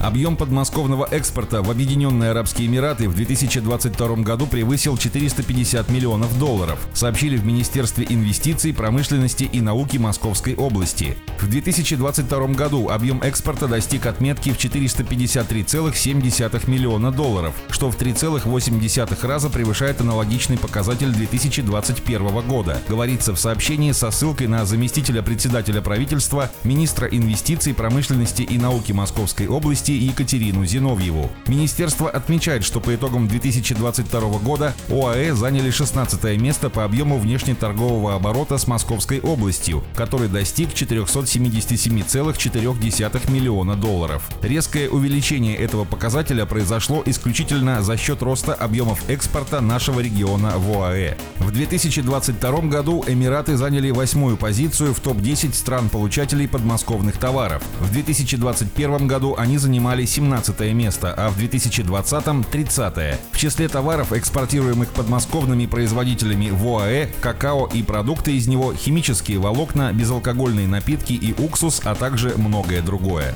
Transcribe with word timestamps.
Объем 0.00 0.36
подмосковного 0.36 1.06
экспорта 1.10 1.62
в 1.62 1.70
Объединенные 1.70 2.30
Арабские 2.30 2.68
Эмираты 2.68 3.06
в 3.06 3.14
2022 3.14 4.16
году 4.16 4.46
превысил 4.46 4.96
450 4.96 5.90
миллионов 5.90 6.38
долларов, 6.38 6.78
сообщили 6.94 7.36
в 7.36 7.44
Министерстве 7.44 8.06
инвестиций, 8.08 8.72
промышленности 8.72 9.44
и 9.44 9.60
науки 9.60 9.98
Московской 9.98 10.54
области. 10.54 11.18
В 11.38 11.50
2022 11.50 12.46
году 12.48 12.88
объем 12.88 13.20
экспорта 13.20 13.68
достиг 13.68 14.06
отметки 14.06 14.48
в 14.50 14.56
453,7 14.56 16.70
миллиона 16.70 17.12
долларов, 17.12 17.54
что 17.68 17.90
в 17.90 17.98
3,8 17.98 19.26
раза 19.26 19.50
превышает 19.50 20.00
аналогичный 20.00 20.56
показатель 20.56 21.12
2021 21.12 22.40
года, 22.48 22.80
говорится 22.88 23.34
в 23.34 23.38
сообщении 23.38 23.92
со 23.92 24.10
ссылкой 24.10 24.46
на 24.46 24.64
заместителя 24.64 25.20
председателя 25.20 25.82
правительства, 25.82 26.50
министра 26.64 27.06
инвестиций, 27.06 27.74
промышленности 27.74 28.40
и 28.40 28.56
науки 28.56 28.92
Московской 28.92 29.46
области 29.46 29.89
области 29.90 29.92
Екатерину 30.10 30.64
Зиновьеву. 30.64 31.28
Министерство 31.46 32.10
отмечает, 32.10 32.64
что 32.64 32.80
по 32.80 32.94
итогам 32.94 33.28
2022 33.28 34.38
года 34.38 34.72
ОАЭ 34.88 35.34
заняли 35.34 35.70
16 35.70 36.40
место 36.40 36.70
по 36.70 36.84
объему 36.84 37.18
внешнеторгового 37.18 38.14
оборота 38.14 38.56
с 38.58 38.66
Московской 38.66 39.20
областью, 39.20 39.84
который 39.94 40.28
достиг 40.28 40.70
477,4 40.70 43.30
миллиона 43.30 43.76
долларов. 43.76 44.22
Резкое 44.42 44.88
увеличение 44.88 45.56
этого 45.56 45.84
показателя 45.84 46.46
произошло 46.46 47.02
исключительно 47.06 47.82
за 47.82 47.96
счет 47.96 48.22
роста 48.22 48.54
объемов 48.54 49.08
экспорта 49.08 49.60
нашего 49.60 50.00
региона 50.00 50.52
в 50.56 50.76
ОАЭ. 50.76 51.16
В 51.38 51.50
2022 51.50 52.60
году 52.62 53.04
Эмираты 53.06 53.56
заняли 53.56 53.90
восьмую 53.90 54.36
позицию 54.36 54.94
в 54.94 55.00
топ-10 55.00 55.54
стран-получателей 55.54 56.48
подмосковных 56.48 57.16
товаров. 57.16 57.62
В 57.80 57.92
2021 57.92 59.06
году 59.06 59.34
они 59.36 59.58
занимали 59.58 59.79
занимали 59.80 60.04
17 60.04 60.74
место, 60.74 61.14
а 61.16 61.30
в 61.30 61.38
2020-м 61.38 62.44
30 62.44 62.98
-е. 62.98 63.16
В 63.32 63.38
числе 63.38 63.66
товаров, 63.66 64.12
экспортируемых 64.12 64.90
подмосковными 64.90 65.64
производителями 65.64 66.50
в 66.50 66.66
ОАЭ, 66.66 67.08
какао 67.22 67.66
и 67.66 67.82
продукты 67.82 68.36
из 68.36 68.46
него, 68.46 68.74
химические 68.74 69.38
волокна, 69.38 69.90
безалкогольные 69.94 70.68
напитки 70.68 71.14
и 71.14 71.34
уксус, 71.42 71.80
а 71.84 71.94
также 71.94 72.34
многое 72.36 72.82
другое. 72.82 73.34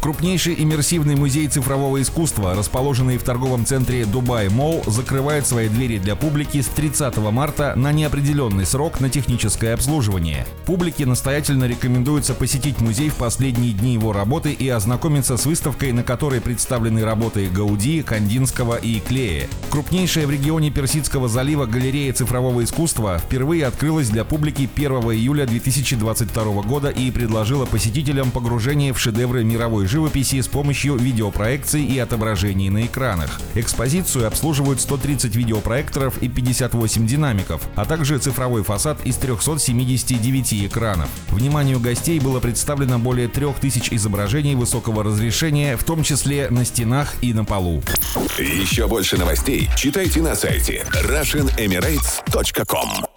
Крупнейший 0.00 0.54
иммерсивный 0.58 1.16
музей 1.16 1.48
цифрового 1.48 2.00
искусства, 2.00 2.54
расположенный 2.54 3.18
в 3.18 3.22
торговом 3.22 3.66
центре 3.66 4.04
Дубай 4.04 4.48
Молл, 4.48 4.82
закрывает 4.86 5.46
свои 5.46 5.68
двери 5.68 5.98
для 5.98 6.14
публики 6.16 6.60
с 6.60 6.66
30 6.66 7.16
марта 7.18 7.74
на 7.76 7.92
неопределенный 7.92 8.66
срок 8.66 9.00
на 9.00 9.10
техническое 9.10 9.74
обслуживание. 9.74 10.46
Публике 10.64 11.06
настоятельно 11.06 11.64
рекомендуется 11.64 12.34
посетить 12.34 12.80
музей 12.80 13.08
в 13.08 13.16
последние 13.16 13.72
дни 13.72 13.94
его 13.94 14.12
работы 14.12 14.52
и 14.52 14.68
ознакомиться 14.68 15.35
с 15.36 15.46
выставкой, 15.46 15.92
на 15.92 16.02
которой 16.02 16.40
представлены 16.40 17.04
работы 17.04 17.48
Гауди, 17.48 18.02
Кандинского 18.02 18.76
и 18.76 19.00
Клея. 19.00 19.48
Крупнейшая 19.70 20.26
в 20.26 20.30
регионе 20.30 20.70
Персидского 20.70 21.28
залива 21.28 21.66
галерея 21.66 22.12
цифрового 22.12 22.64
искусства 22.64 23.18
впервые 23.18 23.66
открылась 23.66 24.08
для 24.08 24.24
публики 24.24 24.68
1 24.74 24.92
июля 25.12 25.46
2022 25.46 26.62
года 26.62 26.88
и 26.88 27.10
предложила 27.10 27.66
посетителям 27.66 28.30
погружение 28.30 28.92
в 28.92 28.98
шедевры 28.98 29.44
мировой 29.44 29.86
живописи 29.86 30.40
с 30.40 30.48
помощью 30.48 30.96
видеопроекций 30.96 31.84
и 31.84 31.98
отображений 31.98 32.70
на 32.70 32.86
экранах. 32.86 33.38
Экспозицию 33.54 34.26
обслуживают 34.26 34.80
130 34.80 35.36
видеопроекторов 35.36 36.18
и 36.22 36.28
58 36.28 37.06
динамиков, 37.06 37.60
а 37.74 37.84
также 37.84 38.18
цифровой 38.18 38.62
фасад 38.62 39.04
из 39.04 39.16
379 39.16 40.66
экранов. 40.66 41.08
Вниманию 41.28 41.78
гостей 41.78 42.20
было 42.20 42.40
представлено 42.40 42.98
более 42.98 43.28
3000 43.28 43.92
изображений 43.94 44.54
высокого 44.54 45.04
разрешения 45.04 45.25
разрешения, 45.26 45.76
в 45.76 45.84
том 45.84 46.02
числе 46.02 46.48
на 46.50 46.64
стенах 46.64 47.14
и 47.20 47.34
на 47.34 47.44
полу. 47.44 47.82
Еще 48.38 48.86
больше 48.86 49.16
новостей 49.16 49.68
читайте 49.76 50.22
на 50.22 50.36
сайте 50.36 50.86
RussianEmirates.com 50.92 53.15